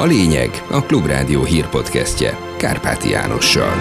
[0.00, 3.72] A lényeg a Klubrádió hírpodcastje Kárpáti Jánossal.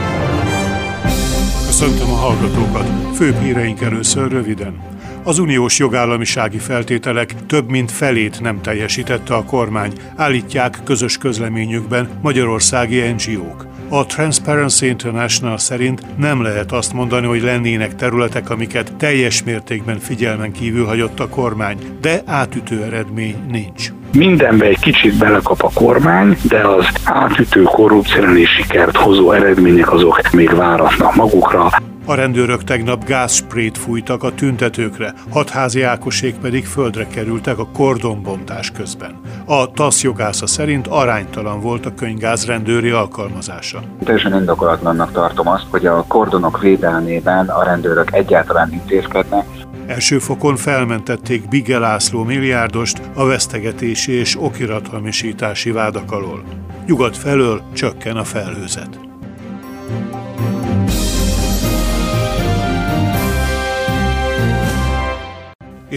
[1.65, 3.15] Köszöntöm a hallgatókat!
[3.15, 4.81] Főbb híreink először röviden.
[5.23, 12.99] Az uniós jogállamisági feltételek több mint felét nem teljesítette a kormány, állítják közös közleményükben magyarországi
[12.99, 13.68] NGO-k.
[13.91, 20.51] A Transparency International szerint nem lehet azt mondani, hogy lennének területek, amiket teljes mértékben figyelmen
[20.51, 23.91] kívül hagyott a kormány, de átütő eredmény nincs.
[24.13, 30.55] Mindenbe egy kicsit belekap a kormány, de az átütő korrupciós sikert hozó eredmények azok még
[30.55, 31.69] váratnak magukra.
[32.09, 39.19] A rendőrök tegnap gázsprét fújtak a tüntetőkre, hatházi Ákosék pedig földre kerültek a kordonbontás közben.
[39.45, 43.81] A TASZ jogásza szerint aránytalan volt a könyvgáz rendőri alkalmazása.
[44.03, 49.45] Teljesen indokolatlannak tartom azt, hogy a kordonok védelmében a rendőrök egyáltalán intézkednek,
[49.87, 56.43] Első fokon felmentették Bige László milliárdost a vesztegetési és okirathamisítási vádak alól.
[56.85, 59.08] Nyugat felől csökken a felhőzet.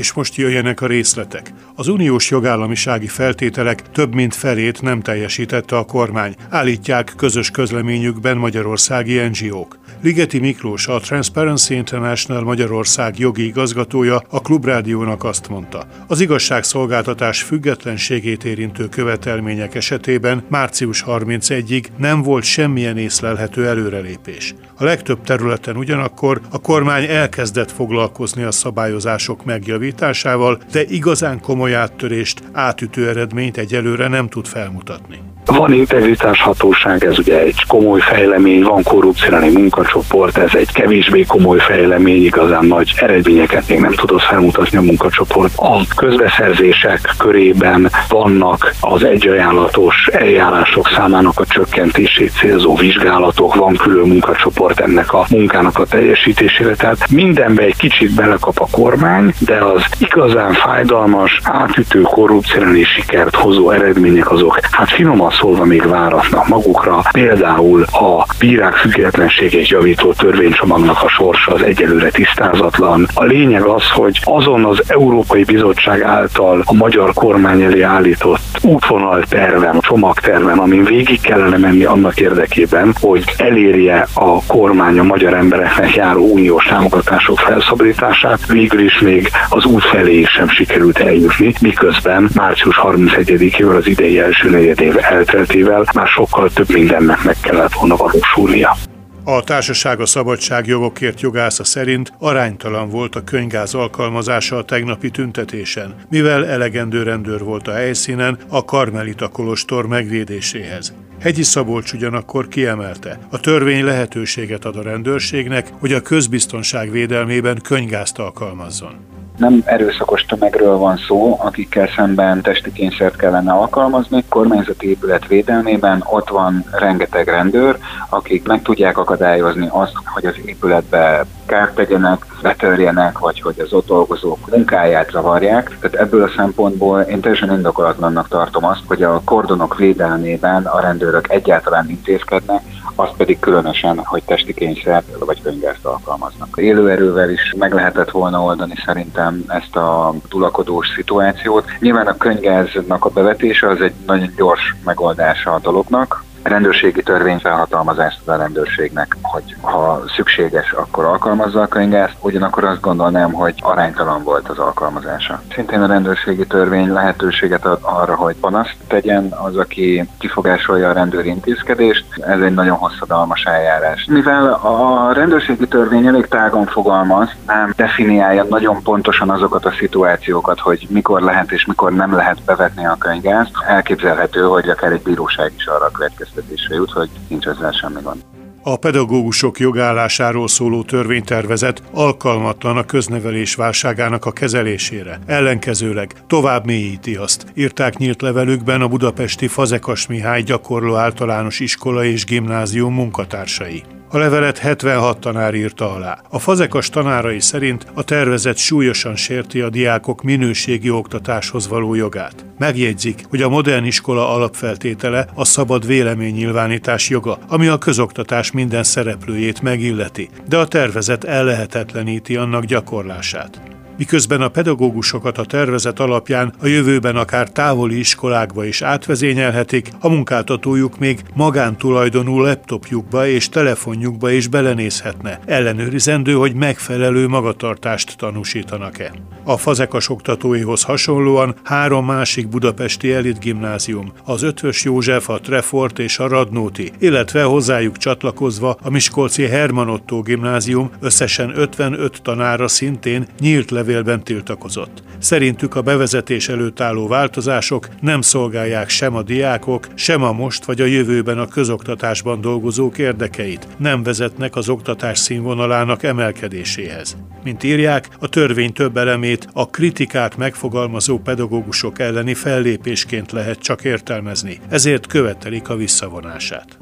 [0.02, 1.52] És most jöjjenek a részletek.
[1.74, 9.20] Az uniós jogállamisági feltételek több mint felét nem teljesítette a kormány, állítják közös közleményükben magyarországi
[9.20, 9.78] NGO-k.
[10.02, 18.44] Ligeti Miklós, a Transparency International Magyarország jogi igazgatója a Klubrádiónak azt mondta, az igazságszolgáltatás függetlenségét
[18.44, 24.54] érintő követelmények esetében március 31-ig nem volt semmilyen észlelhető előrelépés.
[24.76, 32.42] A legtöbb területen ugyanakkor a kormány elkezdett foglalkozni a szabályozások megjavításával, de igazán komoly áttörést,
[32.52, 35.18] átütő eredményt egyelőre nem tud felmutatni.
[35.46, 39.48] Van integritáshatóság, ez ugye egy komoly fejlemény, van korrupciálni
[39.92, 45.52] munkacsoport, ez egy kevésbé komoly fejlemény, igazán nagy eredményeket még nem tudott felmutatni a munkacsoport.
[45.56, 54.80] A közbeszerzések körében vannak az egyajánlatos eljárások számának a csökkentését célzó vizsgálatok, van külön munkacsoport
[54.80, 60.52] ennek a munkának a teljesítésére, tehát mindenbe egy kicsit belekap a kormány, de az igazán
[60.52, 67.02] fájdalmas, átütő korrupciálni sikert hozó eredmények azok, hát finoman szólva még váratnak magukra.
[67.12, 73.08] Például a bírák függetlenségét javító törvénycsomagnak a sorsa az egyelőre tisztázatlan.
[73.14, 79.22] A lényeg az, hogy azon az Európai Bizottság által a magyar kormány elé állított útvonal
[79.28, 85.94] terven, csomagterven, amin végig kellene menni annak érdekében, hogy elérje a kormány a magyar embereknek
[85.94, 92.80] járó uniós támogatások felszabadítását, végül is még az út felé sem sikerült eljutni, miközben március
[92.82, 98.76] 31-ével az idei első negyedév el elteltével már sokkal több mindennek meg kellett volna valósulnia.
[99.24, 106.46] A társaság a szabadságjogokért jogásza szerint aránytalan volt a könygáz alkalmazása a tegnapi tüntetésen, mivel
[106.46, 110.94] elegendő rendőr volt a helyszínen a Karmelita Kolostor megvédéséhez.
[111.20, 118.18] Hegyi Szabolcs ugyanakkor kiemelte, a törvény lehetőséget ad a rendőrségnek, hogy a közbiztonság védelmében könygázt
[118.18, 119.11] alkalmazzon
[119.42, 124.24] nem erőszakos tömegről van szó, akikkel szemben testi kényszert kellene alkalmazni.
[124.28, 131.24] Kormányzati épület védelmében ott van rengeteg rendőr, akik meg tudják akadályozni azt, hogy az épületbe
[131.46, 135.76] kárt tegyenek, betörjenek, vagy hogy az ott dolgozók munkáját zavarják.
[135.80, 141.30] Tehát ebből a szempontból én teljesen indokolatlannak tartom azt, hogy a kordonok védelmében a rendőrök
[141.30, 142.62] egyáltalán intézkednek,
[142.94, 146.48] azt pedig különösen, hogy testi kényszert vagy könyvgázt alkalmaznak.
[146.56, 151.64] Élőerővel is meg lehetett volna oldani szerintem ezt a tulakodós szituációt.
[151.78, 158.20] Nyilván a könyvgáznak a bevetése az egy nagyon gyors megoldása a dolognak, rendőrségi törvény felhatalmazást
[158.24, 164.22] ad a rendőrségnek, hogy ha szükséges, akkor alkalmazza a könygázt, ugyanakkor azt gondolnám, hogy aránytalan
[164.22, 165.42] volt az alkalmazása.
[165.54, 171.28] Szintén a rendőrségi törvény lehetőséget ad arra, hogy panaszt tegyen az, aki kifogásolja a rendőri
[171.28, 172.04] intézkedést.
[172.20, 174.04] Ez egy nagyon hosszadalmas eljárás.
[174.08, 180.86] Mivel a rendőrségi törvény elég tágon fogalmaz, nem definiálja nagyon pontosan azokat a szituációkat, hogy
[180.90, 185.66] mikor lehet és mikor nem lehet bevetni a könygázt, elképzelhető, hogy akár egy bíróság is
[185.66, 188.24] arra következik következtetésre jut, hogy nincs ezzel semmi gond.
[188.64, 195.18] A pedagógusok jogállásáról szóló törvénytervezet alkalmatlan a köznevelés válságának a kezelésére.
[195.26, 202.24] Ellenkezőleg tovább mélyíti azt, írták nyílt levelükben a budapesti Fazekas Mihály gyakorló általános iskola és
[202.24, 203.82] gimnázium munkatársai.
[204.14, 206.18] A levelet 76 tanár írta alá.
[206.28, 212.44] A fazekas tanárai szerint a tervezet súlyosan sérti a diákok minőségi oktatáshoz való jogát.
[212.58, 219.62] Megjegyzik, hogy a modern iskola alapfeltétele a szabad véleménynyilvánítás joga, ami a közoktatás minden szereplőjét
[219.62, 223.60] megilleti, de a tervezet ellehetetleníti annak gyakorlását.
[224.02, 230.98] Miközben a pedagógusokat a tervezet alapján a jövőben akár távoli iskolákba is átvezényelhetik, a munkáltatójuk
[230.98, 239.12] még magántulajdonú laptopjukba és telefonjukba is belenézhetne, ellenőrizendő, hogy megfelelő magatartást tanúsítanak-e.
[239.44, 246.18] A fazekas oktatóihoz hasonlóan három másik budapesti elit gimnázium, az Ötvös József, a Trefort és
[246.18, 253.70] a Radnóti, illetve hozzájuk csatlakozva a Miskolci Herman Otto gimnázium összesen 55 tanára szintén nyílt
[253.92, 255.02] levélben tiltakozott.
[255.18, 260.80] Szerintük a bevezetés előtt álló változások nem szolgálják sem a diákok, sem a most vagy
[260.80, 267.16] a jövőben a közoktatásban dolgozók érdekeit, nem vezetnek az oktatás színvonalának emelkedéséhez.
[267.44, 274.58] Mint írják, a törvény több elemét a kritikát megfogalmazó pedagógusok elleni fellépésként lehet csak értelmezni,
[274.68, 276.78] ezért követelik a visszavonását.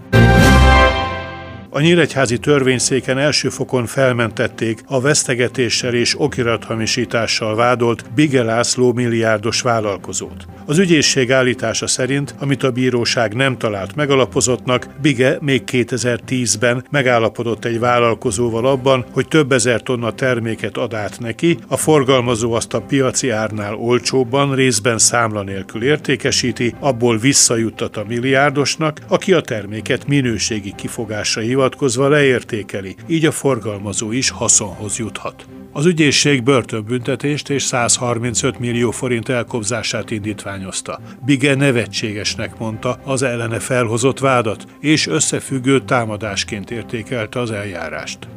[1.73, 10.47] A Nyíregyházi törvényszéken első fokon felmentették a vesztegetéssel és okirathamisítással vádolt Bige László milliárdos vállalkozót.
[10.67, 17.79] Az ügyészség állítása szerint, amit a bíróság nem talált megalapozottnak, Bige még 2010-ben megállapodott egy
[17.79, 23.31] vállalkozóval abban, hogy több ezer tonna terméket ad át neki, a forgalmazó azt a piaci
[23.31, 31.41] árnál olcsóbban, részben számla nélkül értékesíti, abból visszajuttat a milliárdosnak, aki a terméket minőségi kifogásra
[31.61, 35.47] hivatkozva leértékeli, így a forgalmazó is haszonhoz juthat.
[35.73, 41.01] Az ügyészség börtönbüntetést és 135 millió forint elkobzását indítványozta.
[41.25, 48.29] Bige nevetségesnek mondta az ellene felhozott vádat, és összefüggő támadásként értékelte az eljárást.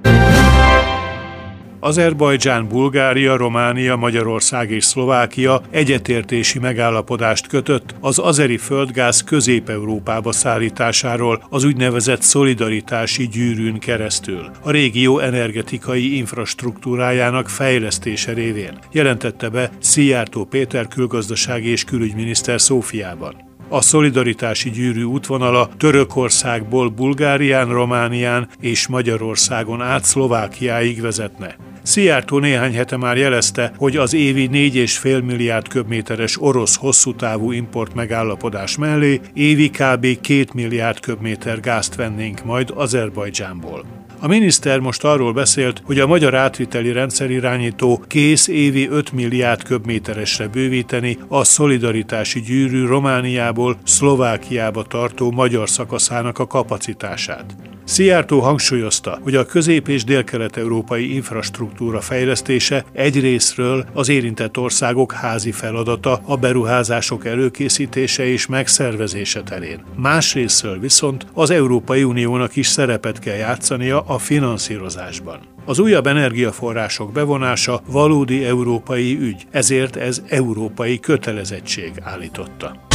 [1.83, 11.63] Azerbajdzsán, Bulgária, Románia, Magyarország és Szlovákia egyetértési megállapodást kötött az azeri földgáz Közép-Európába szállításáról az
[11.63, 21.69] úgynevezett szolidaritási gyűrűn keresztül, a régió energetikai infrastruktúrájának fejlesztése révén, jelentette be Szijjártó Péter külgazdasági
[21.69, 23.52] és külügyminiszter Szófiában.
[23.73, 31.55] A szolidaritási gyűrű útvonala Törökországból Bulgárián, Románián és Magyarországon át Szlovákiáig vezetne.
[31.83, 37.93] Szijjártó néhány hete már jelezte, hogy az évi 4,5 milliárd köbméteres orosz hosszú távú import
[37.93, 40.21] megállapodás mellé évi kb.
[40.21, 44.02] 2 milliárd köbméter gázt vennénk majd Azerbajdzsánból.
[44.23, 50.47] A miniszter most arról beszélt, hogy a magyar átviteli rendszerirányító kész évi 5 milliárd köbméteresre
[50.47, 57.55] bővíteni a szolidaritási gyűrű Romániából Szlovákiába tartó magyar szakaszának a kapacitását.
[57.85, 66.21] Szijjártó hangsúlyozta, hogy a közép- és délkelet-európai infrastruktúra fejlesztése egyrésztről az érintett országok házi feladata
[66.25, 69.83] a beruházások előkészítése és megszervezése terén.
[69.95, 75.39] Másrésztről viszont az Európai Uniónak is szerepet kell játszania a finanszírozásban.
[75.65, 82.92] Az újabb energiaforrások bevonása valódi európai ügy, ezért ez európai kötelezettség állította.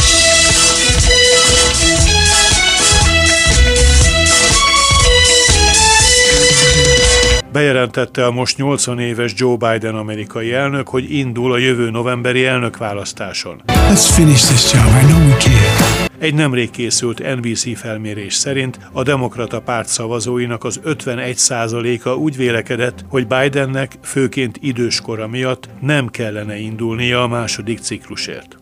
[7.51, 13.61] Bejelentette a most 80 éves Joe Biden amerikai elnök, hogy indul a jövő novemberi elnökválasztáson.
[13.65, 14.85] Let's finish this job.
[15.01, 16.07] I know we can.
[16.19, 23.27] Egy nemrég készült NBC felmérés szerint a demokrata párt szavazóinak az 51%-a úgy vélekedett, hogy
[23.27, 28.57] Bidennek főként időskora miatt nem kellene indulnia a második ciklusért.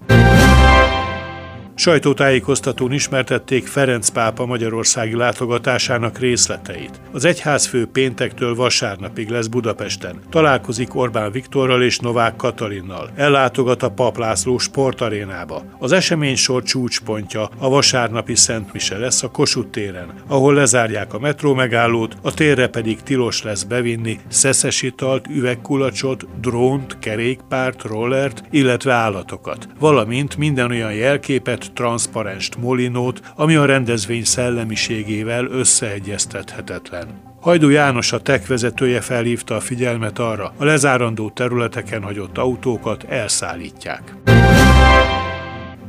[1.87, 7.01] Sajtótájékoztatón ismertették Ferenc pápa magyarországi látogatásának részleteit.
[7.11, 10.19] Az egyházfő péntektől vasárnapig lesz Budapesten.
[10.29, 13.09] Találkozik Orbán Viktorral és Novák Katalinnal.
[13.15, 15.63] Ellátogat a Pap László sportarénába.
[15.79, 21.19] Az esemény sor csúcspontja a vasárnapi Szent Mise lesz a Kossuth téren, ahol lezárják a
[21.19, 28.93] metró megállót, a térre pedig tilos lesz bevinni szeszes italt, üvegkulacsot, drónt, kerékpárt, rollert, illetve
[28.93, 37.07] állatokat, valamint minden olyan jelképet, transzparenst molinót, ami a rendezvény szellemiségével összeegyeztethetetlen.
[37.41, 44.13] Hajdú János a TEK vezetője felhívta a figyelmet arra, a lezárandó területeken hagyott autókat elszállítják.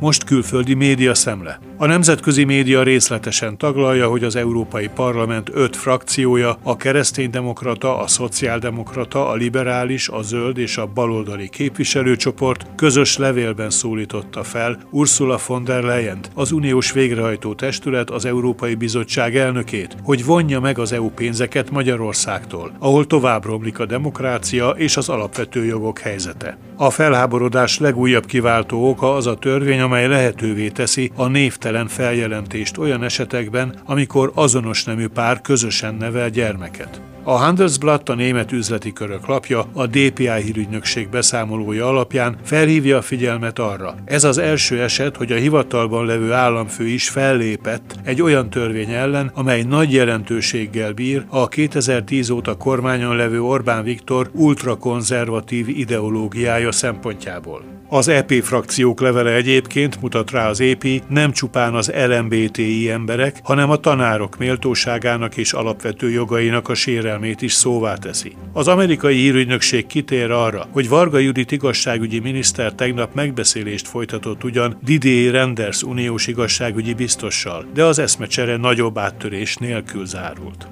[0.00, 1.68] Most külföldi média szemle.
[1.80, 9.28] A nemzetközi média részletesen taglalja, hogy az Európai Parlament öt frakciója, a kereszténydemokrata, a szociáldemokrata,
[9.28, 15.82] a liberális, a zöld és a baloldali képviselőcsoport közös levélben szólította fel Ursula von der
[15.82, 21.70] leyen az uniós végrehajtó testület, az Európai Bizottság elnökét, hogy vonja meg az EU pénzeket
[21.70, 26.58] Magyarországtól, ahol tovább romlik a demokrácia és az alapvető jogok helyzete.
[26.76, 33.03] A felháborodás legújabb kiváltó oka az a törvény, amely lehetővé teszi a névtelen feljelentést olyan
[33.03, 37.01] esetekben, amikor azonos nemű pár közösen nevel gyermeket.
[37.28, 43.58] A Handelsblatt, a német üzleti körök lapja, a DPI hírügynökség beszámolója alapján felhívja a figyelmet
[43.58, 43.94] arra.
[44.04, 49.30] Ez az első eset, hogy a hivatalban levő államfő is fellépett egy olyan törvény ellen,
[49.35, 57.76] amely nagy jelentőséggel bír a 2010 óta kormányon levő Orbán Viktor ultrakonzervatív ideológiája szempontjából.
[57.90, 63.70] Az EP frakciók levele egyébként mutat rá az EP nem csupán az LMBTI emberek, hanem
[63.70, 68.33] a tanárok méltóságának és alapvető jogainak a sérelmét is szóvá teszi.
[68.53, 75.33] Az amerikai hírügynökség kitér arra, hogy Varga Judit igazságügyi miniszter tegnap megbeszélést folytatott ugyan Didier
[75.33, 80.69] Renders uniós igazságügyi biztossal, de az eszmecsere nagyobb áttörés nélkül zárult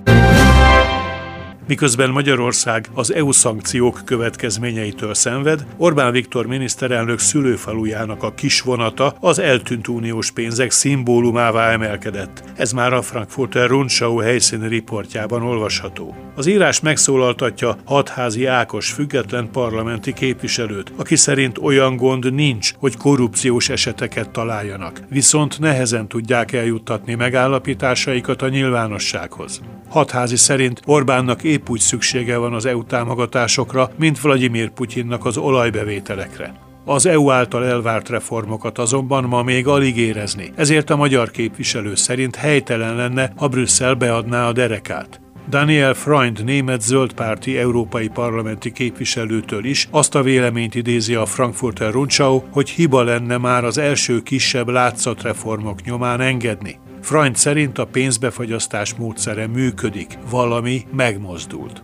[1.66, 9.88] miközben Magyarország az EU szankciók következményeitől szenved, Orbán Viktor miniszterelnök szülőfalujának a kisvonata az eltűnt
[9.88, 12.42] uniós pénzek szimbólumává emelkedett.
[12.56, 16.16] Ez már a Frankfurter Rundschau helyszíni riportjában olvasható.
[16.34, 23.68] Az írás megszólaltatja hatházi Ákos független parlamenti képviselőt, aki szerint olyan gond nincs, hogy korrupciós
[23.68, 29.60] eseteket találjanak, viszont nehezen tudják eljuttatni megállapításaikat a nyilvánossághoz.
[29.88, 36.54] Hatházi szerint Orbánnak épp úgy szüksége van az EU támogatásokra, mint Vladimir Putyinnak az olajbevételekre.
[36.84, 42.36] Az EU által elvárt reformokat azonban ma még alig érezni, ezért a magyar képviselő szerint
[42.36, 45.20] helytelen lenne, ha Brüsszel beadná a derekát.
[45.48, 52.42] Daniel Freund német zöldpárti európai parlamenti képviselőtől is azt a véleményt idézi a Frankfurter Rundschau,
[52.50, 56.78] hogy hiba lenne már az első kisebb látszatreformok nyomán engedni.
[57.06, 61.80] Freund szerint a pénzbefagyasztás módszere működik, valami megmozdult.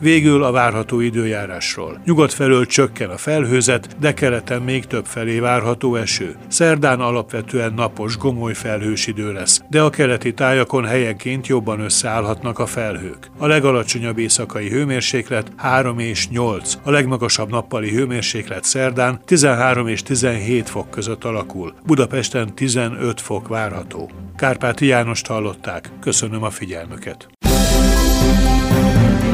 [0.00, 2.00] Végül a várható időjárásról.
[2.04, 6.36] Nyugat felől csökken a felhőzet, de keleten még több felé várható eső.
[6.48, 12.66] Szerdán alapvetően napos, gomoly felhős idő lesz, de a keleti tájakon helyenként jobban összeállhatnak a
[12.66, 13.30] felhők.
[13.38, 20.68] A legalacsonyabb éjszakai hőmérséklet 3 és 8, a legmagasabb nappali hőmérséklet szerdán 13 és 17
[20.68, 21.74] fok között alakul.
[21.86, 24.10] Budapesten 15 fok várható.
[24.36, 25.90] Kárpáti Jánost hallották.
[26.00, 27.28] Köszönöm a figyelmüket.